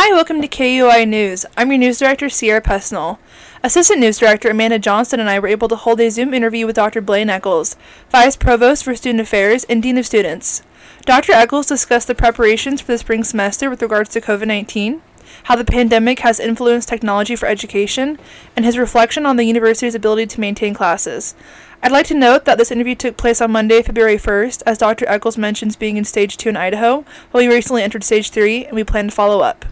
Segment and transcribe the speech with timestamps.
[0.00, 1.44] Hi, welcome to KUOI News.
[1.56, 3.18] I'm your news director, Sierra Pesnell.
[3.64, 6.76] Assistant News Director Amanda Johnston and I were able to hold a Zoom interview with
[6.76, 7.00] Dr.
[7.00, 7.74] Blaine Eckles,
[8.08, 10.62] Vice Provost for Student Affairs and Dean of Students.
[11.04, 11.32] Dr.
[11.32, 15.02] Eckles discussed the preparations for the spring semester with regards to COVID 19,
[15.42, 18.20] how the pandemic has influenced technology for education,
[18.54, 21.34] and his reflection on the university's ability to maintain classes.
[21.82, 25.08] I'd like to note that this interview took place on Monday, February 1st, as Dr.
[25.08, 28.76] Eckles mentions being in stage 2 in Idaho, while we recently entered stage 3, and
[28.76, 29.64] we plan to follow up.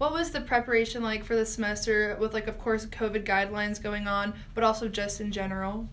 [0.00, 4.08] What was the preparation like for the semester with, like, of course, COVID guidelines going
[4.08, 5.90] on, but also just in general?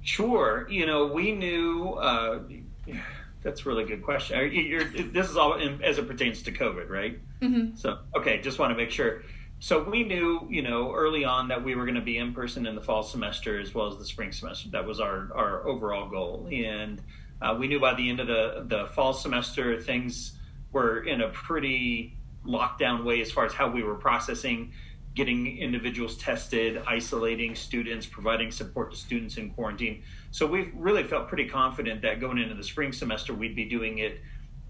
[0.00, 0.66] Sure.
[0.70, 1.90] You know, we knew.
[1.90, 2.40] Uh,
[3.42, 4.50] that's a really good question.
[4.50, 7.20] You're, this is all in, as it pertains to COVID, right?
[7.42, 7.76] Mm-hmm.
[7.76, 9.24] So, okay, just want to make sure.
[9.58, 12.66] So we knew, you know, early on that we were going to be in person
[12.66, 14.70] in the fall semester as well as the spring semester.
[14.70, 17.02] That was our our overall goal, and
[17.42, 20.38] uh, we knew by the end of the the fall semester things
[20.72, 24.72] were in a pretty lockdown way as far as how we were processing
[25.14, 30.02] getting individuals tested, isolating students, providing support to students in quarantine.
[30.30, 33.98] So we've really felt pretty confident that going into the spring semester, we'd be doing
[33.98, 34.20] it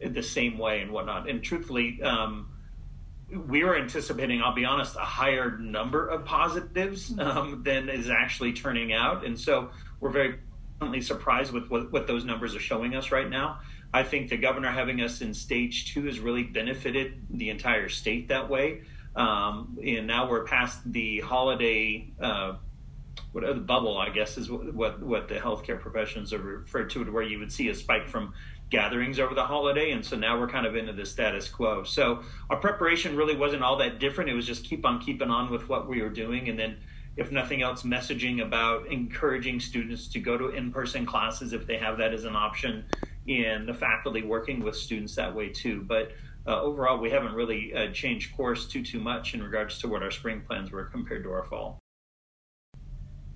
[0.00, 1.28] the same way and whatnot.
[1.28, 2.48] And truthfully, um,
[3.30, 8.54] we were anticipating, I'll be honest, a higher number of positives um, than is actually
[8.54, 9.24] turning out.
[9.26, 10.38] And so we're very
[11.02, 13.60] surprised with what, what those numbers are showing us right now.
[13.92, 18.28] I think the governor having us in stage two has really benefited the entire state
[18.28, 18.82] that way.
[19.16, 22.54] Um, and now we're past the holiday, uh,
[23.32, 27.22] what the bubble, I guess, is what what the healthcare professions are referred to, where
[27.22, 28.34] you would see a spike from
[28.70, 31.82] gatherings over the holiday, and so now we're kind of into the status quo.
[31.82, 34.30] So our preparation really wasn't all that different.
[34.30, 36.76] It was just keep on keeping on with what we were doing, and then
[37.16, 41.98] if nothing else, messaging about encouraging students to go to in-person classes if they have
[41.98, 42.84] that as an option,
[43.28, 45.82] and the faculty working with students that way too.
[45.82, 46.12] But
[46.46, 50.02] uh, overall, we haven't really uh, changed course too too much in regards to what
[50.02, 51.78] our spring plans were compared to our fall.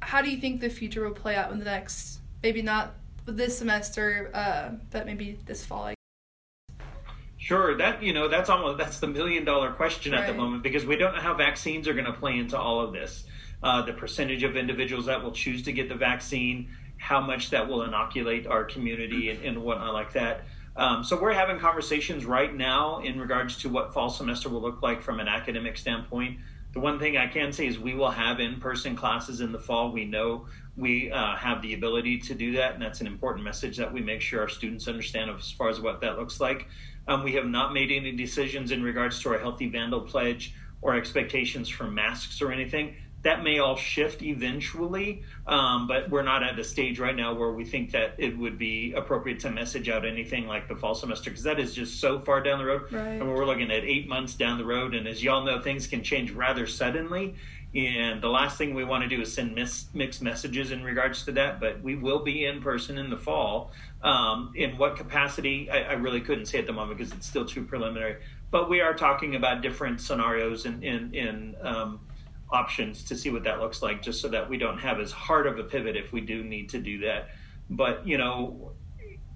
[0.00, 2.94] How do you think the future will play out in the next, maybe not
[3.26, 5.94] this semester, uh, but maybe this fall?
[7.38, 10.22] Sure, that you know that's almost that's the million dollar question right.
[10.22, 12.80] at the moment because we don't know how vaccines are going to play into all
[12.80, 13.24] of this.
[13.62, 16.68] Uh, the percentage of individuals that will choose to get the vaccine,
[17.04, 20.40] how much that will inoculate our community, and, and whatnot like that.
[20.74, 24.80] Um, so we're having conversations right now in regards to what fall semester will look
[24.80, 26.38] like from an academic standpoint.
[26.72, 29.92] The one thing I can say is we will have in-person classes in the fall.
[29.92, 30.46] We know
[30.78, 34.00] we uh, have the ability to do that, and that's an important message that we
[34.00, 36.68] make sure our students understand as far as what that looks like.
[37.06, 40.94] Um, we have not made any decisions in regards to our Healthy Vandal pledge or
[40.94, 46.58] expectations for masks or anything that may all shift eventually, um, but we're not at
[46.58, 50.04] a stage right now where we think that it would be appropriate to message out
[50.04, 52.92] anything like the fall semester because that is just so far down the road.
[52.92, 53.20] Right.
[53.20, 56.02] And we're looking at eight months down the road, and as y'all know, things can
[56.02, 57.34] change rather suddenly.
[57.74, 61.24] And the last thing we want to do is send mis- mixed messages in regards
[61.24, 61.58] to that.
[61.58, 63.72] But we will be in person in the fall.
[64.02, 67.46] Um, in what capacity, I, I, really couldn't say at the moment because it's still
[67.46, 68.18] too preliminary.
[68.50, 72.00] But we are talking about different scenarios in in, in um,
[72.54, 75.46] options to see what that looks like, just so that we don't have as hard
[75.46, 77.30] of a pivot if we do need to do that.
[77.68, 78.72] But, you know,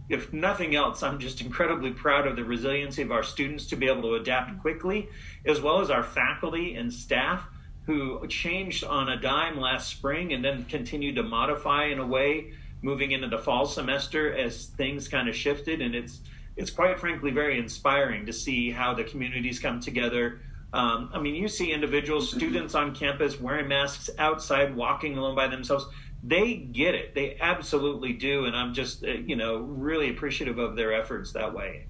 [0.09, 3.87] if nothing else, I'm just incredibly proud of the resiliency of our students to be
[3.89, 5.09] able to adapt quickly,
[5.45, 7.47] as well as our faculty and staff
[7.84, 12.53] who changed on a dime last spring and then continued to modify in a way
[12.83, 15.81] moving into the fall semester as things kind of shifted.
[15.81, 16.21] And it's
[16.56, 20.41] it's quite frankly very inspiring to see how the communities come together
[20.73, 25.49] um, I mean, you see individuals, students on campus wearing masks outside, walking alone by
[25.49, 25.87] themselves.
[26.23, 27.15] They get it.
[27.15, 28.45] They absolutely do.
[28.45, 31.87] And I'm just, uh, you know, really appreciative of their efforts that way.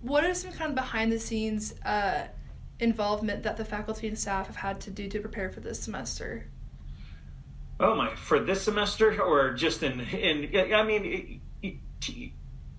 [0.00, 2.28] What are some kind of behind the scenes uh,
[2.78, 6.46] involvement that the faculty and staff have had to do to prepare for this semester?
[7.80, 8.14] Oh my!
[8.14, 10.74] For this semester, or just in in?
[10.74, 11.76] I mean, it,
[12.06, 12.30] it,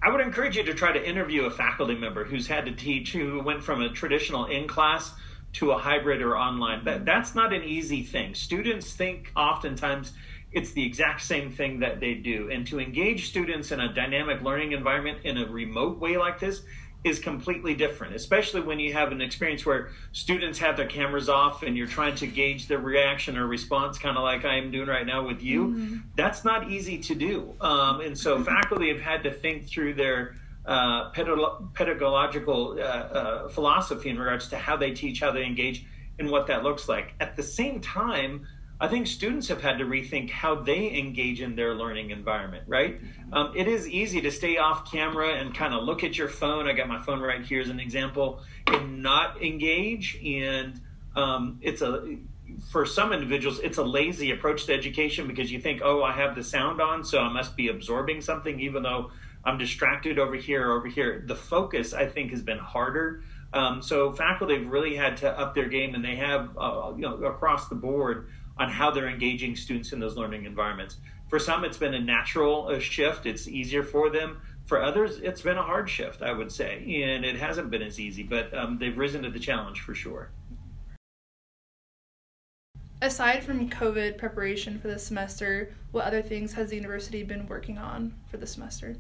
[0.02, 3.12] I would encourage you to try to interview a faculty member who's had to teach,
[3.12, 5.14] who went from a traditional in class
[5.54, 6.86] to a hybrid or online.
[6.86, 8.34] That, that's not an easy thing.
[8.34, 10.14] Students think oftentimes
[10.52, 12.50] it's the exact same thing that they do.
[12.50, 16.62] And to engage students in a dynamic learning environment in a remote way like this
[17.04, 21.64] is completely different, especially when you have an experience where students have their cameras off
[21.64, 24.90] and you're trying to gauge their reaction or response, kind of like I am doing
[24.90, 25.68] right now with you.
[25.68, 25.98] Mm-hmm.
[26.16, 27.54] That's not easy to do.
[27.62, 30.36] Um, and so faculty have had to think through their
[30.66, 35.86] uh, pedagogical uh, uh, philosophy in regards to how they teach, how they engage,
[36.20, 37.14] and what that looks like.
[37.22, 38.46] At the same time,
[38.82, 43.00] I think students have had to rethink how they engage in their learning environment, right?
[43.34, 46.68] Um, it is easy to stay off camera and kind of look at your phone.
[46.68, 50.18] I got my phone right here as an example, and not engage.
[50.24, 50.80] And
[51.16, 52.18] um, it's a
[52.72, 56.36] for some individuals, it's a lazy approach to education because you think, oh, I have
[56.36, 59.12] the sound on, so I must be absorbing something, even though
[59.44, 61.24] I'm distracted over here or over here.
[61.26, 63.24] The focus, I think, has been harder.
[63.52, 67.02] Um, so faculty have really had to up their game, and they have, uh, you
[67.02, 68.30] know, across the board
[68.60, 70.98] on how they're engaging students in those learning environments.
[71.30, 74.42] For some, it's been a natural uh, shift; it's easier for them.
[74.66, 78.00] For others, it's been a hard shift, I would say, and it hasn't been as
[78.00, 78.24] easy.
[78.24, 80.32] But um, they've risen to the challenge for sure.
[83.02, 87.78] Aside from COVID preparation for the semester, what other things has the university been working
[87.78, 88.98] on for the semester?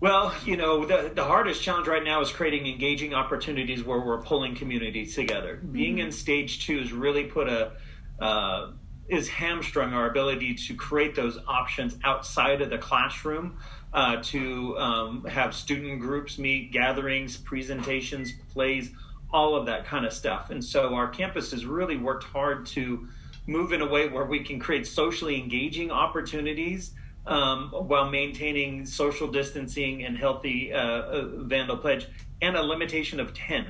[0.00, 4.20] Well, you know, the, the hardest challenge right now is creating engaging opportunities where we're
[4.20, 5.56] pulling communities together.
[5.56, 5.72] Mm-hmm.
[5.72, 7.72] Being in stage two has really put a
[8.20, 8.70] uh,
[9.08, 13.56] is hamstrung our ability to create those options outside of the classroom
[13.92, 18.90] uh, to um, have student groups meet, gatherings, presentations, plays,
[19.32, 20.50] all of that kind of stuff.
[20.50, 23.08] And so our campus has really worked hard to
[23.46, 26.92] move in a way where we can create socially engaging opportunities
[27.26, 32.06] um, while maintaining social distancing and healthy uh, uh, vandal pledge
[32.42, 33.66] and a limitation of 10.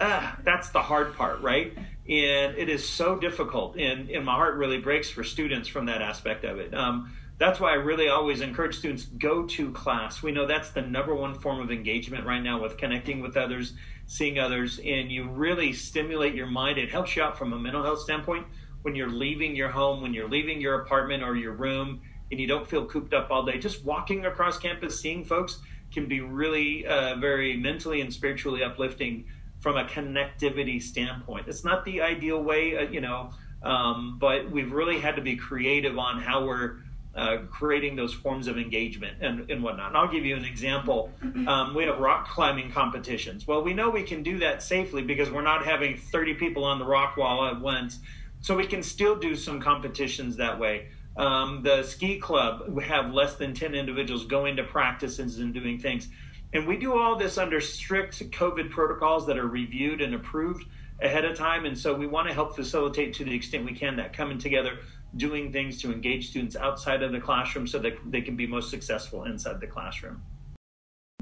[0.00, 1.76] Uh, that's the hard part, right?
[2.08, 6.00] And it is so difficult, and, and my heart really breaks for students from that
[6.00, 6.72] aspect of it.
[6.74, 10.22] Um, that's why I really always encourage students go to class.
[10.22, 13.74] We know that's the number one form of engagement right now with connecting with others,
[14.06, 16.78] seeing others, and you really stimulate your mind.
[16.78, 18.46] It helps you out from a mental health standpoint
[18.82, 22.00] when you're leaving your home, when you're leaving your apartment or your room,
[22.30, 23.58] and you don't feel cooped up all day.
[23.58, 25.60] Just walking across campus, seeing folks
[25.92, 29.26] can be really uh, very mentally and spiritually uplifting
[29.60, 31.48] from a connectivity standpoint.
[31.48, 33.30] It's not the ideal way, uh, you know,
[33.62, 36.76] um, but we've really had to be creative on how we're
[37.14, 39.88] uh, creating those forms of engagement and, and whatnot.
[39.88, 41.10] And I'll give you an example.
[41.48, 43.46] Um, we have rock climbing competitions.
[43.46, 46.78] Well, we know we can do that safely because we're not having 30 people on
[46.78, 47.98] the rock wall at once.
[48.40, 50.88] So we can still do some competitions that way.
[51.16, 56.08] Um, the ski club have less than 10 individuals going to practices and doing things.
[56.52, 60.64] And we do all this under strict COVID protocols that are reviewed and approved
[61.00, 61.66] ahead of time.
[61.66, 64.78] And so we want to help facilitate to the extent we can that coming together,
[65.16, 68.70] doing things to engage students outside of the classroom so that they can be most
[68.70, 70.22] successful inside the classroom.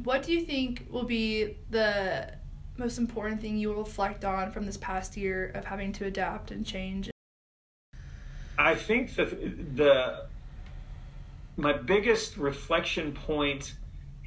[0.05, 2.33] What do you think will be the
[2.77, 6.51] most important thing you will reflect on from this past year of having to adapt
[6.53, 7.11] and change?
[8.59, 10.27] I think that the
[11.59, 13.75] my biggest reflection point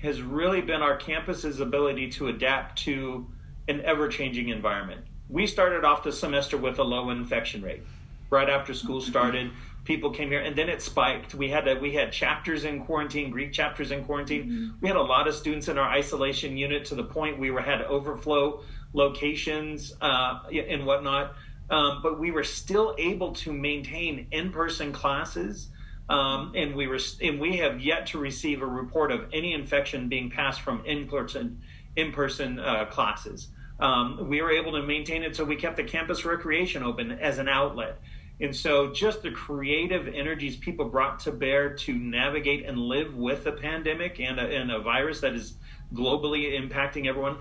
[0.02, 3.28] has really been our campus's ability to adapt to
[3.68, 5.02] an ever-changing environment.
[5.30, 7.82] We started off the semester with a low infection rate.
[8.30, 9.52] Right after school started,
[9.84, 11.34] people came here and then it spiked.
[11.36, 14.44] We had a, we had chapters in quarantine, Greek chapters in quarantine.
[14.44, 14.68] Mm-hmm.
[14.82, 17.62] We had a lot of students in our isolation unit to the point we were
[17.62, 18.62] had overflow
[18.94, 21.36] locations uh, and whatnot.
[21.70, 25.70] Um, but we were still able to maintain in-person classes
[26.10, 26.88] um, and we
[27.22, 31.62] and we have yet to receive a report of any infection being passed from in-person
[31.96, 33.50] in-person uh, classes.
[33.80, 37.38] Um, we were able to maintain it, so we kept the campus recreation open as
[37.38, 38.00] an outlet.
[38.42, 43.46] And so, just the creative energies people brought to bear to navigate and live with
[43.46, 45.56] a pandemic and a, and a virus that is
[45.94, 47.38] globally impacting everyone.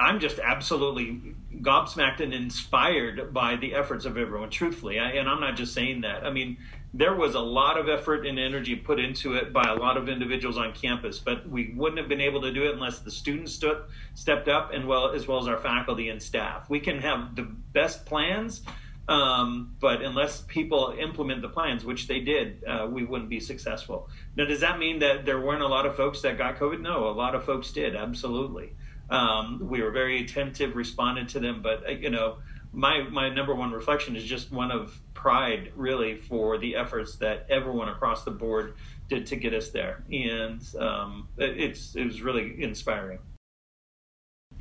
[0.00, 4.98] I'm just absolutely gobsmacked and inspired by the efforts of everyone, truthfully.
[4.98, 6.24] I, and I'm not just saying that.
[6.24, 6.56] I mean,
[6.94, 10.08] there was a lot of effort and energy put into it by a lot of
[10.08, 13.52] individuals on campus, but we wouldn't have been able to do it unless the students
[13.52, 13.82] stood,
[14.14, 16.68] stepped up, and well as well as our faculty and staff.
[16.70, 18.62] We can have the best plans,
[19.06, 24.08] um, but unless people implement the plans, which they did, uh, we wouldn't be successful.
[24.34, 26.80] Now, does that mean that there weren't a lot of folks that got COVID?
[26.80, 28.72] No, a lot of folks did, absolutely.
[29.10, 32.38] Um, we were very attentive, responded to them, but uh, you know,
[32.72, 37.46] my my number one reflection is just one of pride, really, for the efforts that
[37.50, 38.74] everyone across the board
[39.08, 43.18] did to get us there, and um, it's it was really inspiring.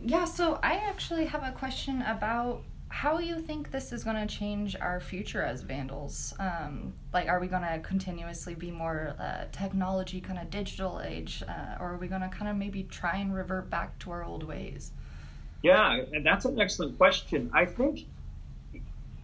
[0.02, 4.26] Yeah, so I actually have a question about how you think this is going to
[4.26, 6.34] change our future as vandals?
[6.40, 11.44] Um, like are we going to continuously be more uh, technology kind of digital age
[11.48, 14.24] uh, or are we going to kind of maybe try and revert back to our
[14.24, 14.92] old ways?
[15.62, 17.52] Yeah and that's an excellent question.
[17.54, 18.08] I think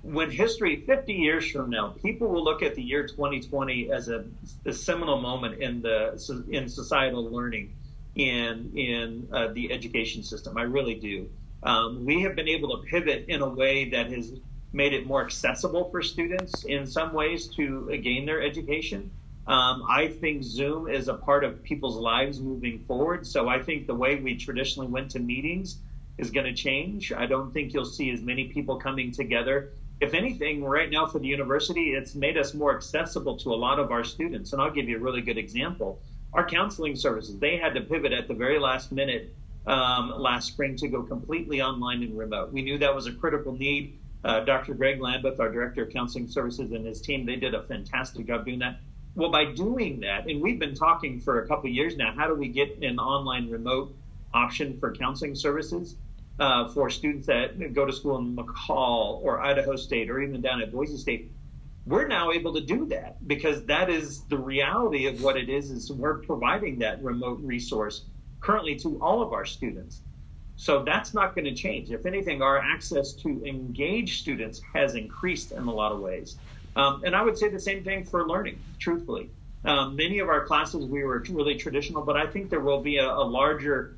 [0.03, 4.24] when history 50 years from now people will look at the year 2020 as a,
[4.65, 7.74] a seminal moment in the in societal learning
[8.15, 10.57] in in uh, the education system.
[10.57, 11.27] I really do
[11.63, 14.31] um, we have been able to pivot in a way that has
[14.71, 19.09] made it more accessible for students in some ways to gain their education.
[19.47, 23.25] Um, I think Zoom is a part of people's lives moving forward.
[23.27, 25.77] So I think the way we traditionally went to meetings
[26.17, 27.13] is going to change.
[27.13, 29.71] I don't think you'll see as many people coming together.
[30.01, 33.79] If anything, right now for the university, it's made us more accessible to a lot
[33.79, 34.51] of our students.
[34.51, 36.01] And I'll give you a really good example.
[36.33, 39.33] Our counseling services, they had to pivot at the very last minute
[39.67, 42.51] um, last spring to go completely online and remote.
[42.51, 44.00] We knew that was a critical need.
[44.24, 44.74] Uh, Dr.
[44.74, 48.45] Greg Lambeth, our director of counseling services, and his team, they did a fantastic job
[48.45, 48.79] doing that.
[49.15, 52.36] Well, by doing that, and we've been talking for a couple years now, how do
[52.36, 53.95] we get an online remote
[54.34, 55.95] option for counseling services
[56.39, 60.62] uh, for students that go to school in McCall or Idaho State or even down
[60.62, 61.31] at Boise State?
[61.86, 65.69] We're now able to do that because that is the reality of what it is.
[65.69, 68.05] Is we're providing that remote resource
[68.46, 70.02] currently to all of our students.
[70.56, 71.92] So that's not going to change.
[71.92, 76.38] If anything, our access to engage students has increased in a lot of ways.
[76.75, 79.30] Um, and I would say the same thing for learning, truthfully.
[79.66, 82.98] Um, many of our classes, we were really traditional, but I think there will be
[82.98, 83.98] a, a larger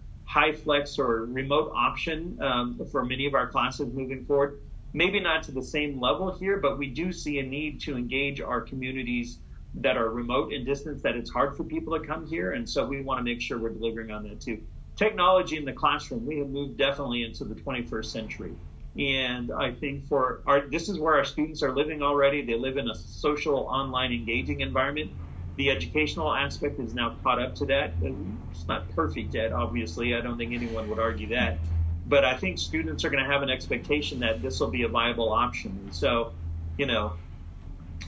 [0.64, 4.60] flex or remote option um, for many of our classes moving forward.
[4.94, 8.40] Maybe not to the same level here, but we do see a need to engage
[8.40, 9.40] our communities
[9.82, 12.54] that are remote and distance, that it's hard for people to come here.
[12.54, 14.62] And so we want to make sure we're delivering on that too.
[14.98, 18.56] Technology in the classroom, we have moved definitely into the 21st century.
[18.98, 22.44] And I think for our, this is where our students are living already.
[22.44, 25.12] They live in a social, online, engaging environment.
[25.58, 27.98] The educational aspect is now caught up to that.
[28.02, 30.16] It's not perfect yet, obviously.
[30.16, 31.60] I don't think anyone would argue that.
[32.06, 34.88] But I think students are going to have an expectation that this will be a
[34.88, 35.92] viable option.
[35.92, 36.34] so,
[36.78, 37.18] you know,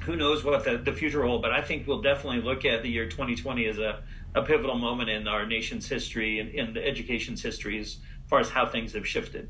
[0.03, 2.83] who knows what the, the future will hold, but I think we'll definitely look at
[2.83, 4.01] the year 2020 as a,
[4.35, 8.49] a pivotal moment in our nation's history and in the education's history as far as
[8.49, 9.49] how things have shifted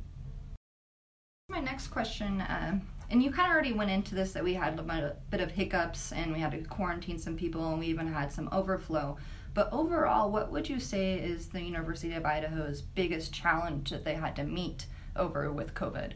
[1.50, 2.80] my next question, uh,
[3.10, 6.12] and you kind of already went into this that we had a bit of hiccups
[6.12, 9.18] and we had to quarantine some people and we even had some overflow.
[9.54, 14.14] But overall, what would you say is the University of Idaho's biggest challenge that they
[14.14, 16.14] had to meet over with COVID?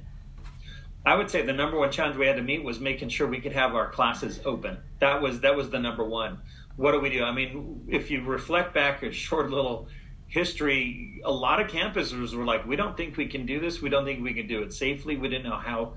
[1.05, 3.41] I would say the number one challenge we had to meet was making sure we
[3.41, 4.77] could have our classes open.
[4.99, 6.39] That was that was the number one.
[6.77, 7.23] What do we do?
[7.23, 9.89] I mean, if you reflect back a short little
[10.27, 13.81] history, a lot of campuses were like, we don't think we can do this.
[13.81, 15.17] We don't think we can do it safely.
[15.17, 15.95] We didn't know how.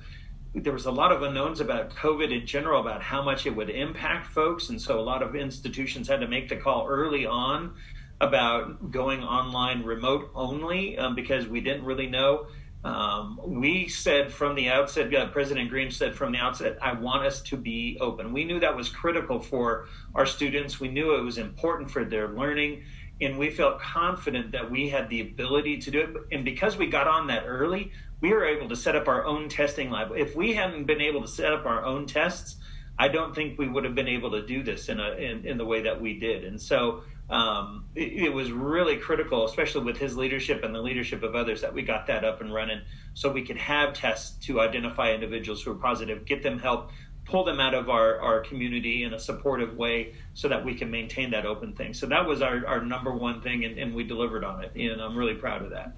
[0.54, 3.68] There was a lot of unknowns about COVID in general, about how much it would
[3.68, 4.70] impact folks.
[4.70, 7.74] And so a lot of institutions had to make the call early on
[8.20, 12.46] about going online remote only um, because we didn't really know.
[12.86, 17.26] Um, we said from the outset, uh, President Green said from the outset, I want
[17.26, 18.32] us to be open.
[18.32, 20.78] We knew that was critical for our students.
[20.78, 22.84] We knew it was important for their learning
[23.20, 26.10] and we felt confident that we had the ability to do it.
[26.30, 27.90] And because we got on that early,
[28.20, 30.12] we were able to set up our own testing lab.
[30.14, 32.56] If we hadn't been able to set up our own tests,
[32.98, 35.58] I don't think we would have been able to do this in a in, in
[35.58, 36.44] the way that we did.
[36.44, 41.24] And so um, it, it, was really critical, especially with his leadership and the leadership
[41.24, 42.80] of others, that we got that up and running,
[43.14, 46.90] so we could have tests to identify individuals who are positive, get them help,
[47.24, 50.88] pull them out of our, our community in a supportive way so that we can
[50.88, 51.92] maintain that open thing.
[51.94, 54.72] So that was our, our number one thing, and, and we delivered on it.
[54.76, 55.96] And I'm really proud of that.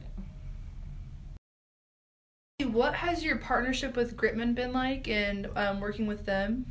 [2.64, 6.64] What has your partnership with Gritman been like and um, working with them?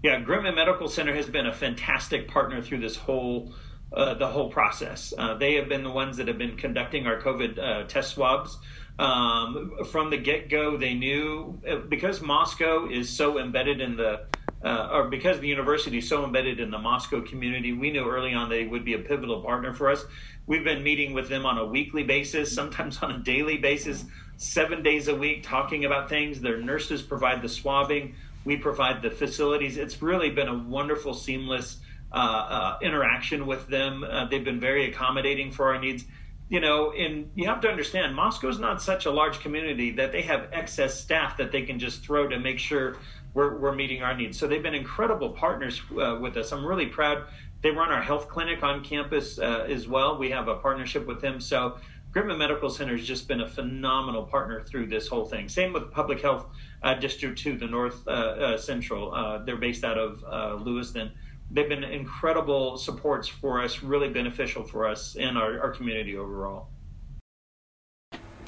[0.00, 3.52] Yeah, Gritman Medical Center has been a fantastic partner through this whole
[3.92, 5.12] uh, the whole process.
[5.16, 8.58] Uh, they have been the ones that have been conducting our COVID uh, test swabs.
[8.98, 14.26] Um, from the get go, they knew uh, because Moscow is so embedded in the,
[14.62, 18.34] uh, or because the university is so embedded in the Moscow community, we knew early
[18.34, 20.04] on they would be a pivotal partner for us.
[20.46, 24.04] We've been meeting with them on a weekly basis, sometimes on a daily basis,
[24.36, 26.40] seven days a week, talking about things.
[26.40, 28.14] Their nurses provide the swabbing,
[28.48, 29.76] we provide the facilities.
[29.76, 31.78] It's really been a wonderful, seamless
[32.10, 34.02] uh, uh interaction with them.
[34.02, 36.04] Uh, they've been very accommodating for our needs
[36.48, 40.22] you know, and you have to understand, Moscow's not such a large community that they
[40.22, 42.96] have excess staff that they can just throw to make sure
[43.34, 44.38] we're, we're meeting our needs.
[44.38, 46.50] So they've been incredible partners uh, with us.
[46.52, 47.24] I'm really proud.
[47.60, 50.16] They run our health clinic on campus uh, as well.
[50.16, 51.40] We have a partnership with them.
[51.40, 51.76] So
[52.12, 55.48] Gritman Medical Center has just been a phenomenal partner through this whole thing.
[55.48, 56.46] Same with Public Health
[56.82, 59.14] uh, District 2, the North uh, uh, Central.
[59.14, 60.22] Uh, they're based out of
[60.64, 61.12] Lewiston
[61.50, 66.68] they've been incredible supports for us, really beneficial for us and our, our community overall.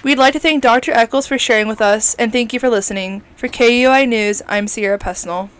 [0.02, 0.92] We'd like to thank Dr.
[0.92, 3.22] Eckles for sharing with us, and thank you for listening.
[3.36, 5.50] For KUOI News, I'm Sierra Pesnell.